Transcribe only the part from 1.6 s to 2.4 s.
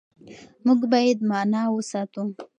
وساتو.